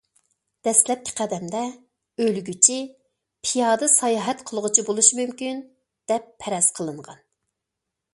دەسلەپكى 0.67 1.11
قەدەمدە، 1.17 1.59
ئۆلگۈچى 2.23 2.77
پىيادە 3.47 3.89
ساياھەت 3.97 4.41
قىلغۇچى 4.47 4.85
بولۇشى 4.89 5.19
مۇمكىن، 5.21 5.61
دەپ 6.13 6.33
پەرەز 6.45 6.71
قىلىنغان. 6.81 7.21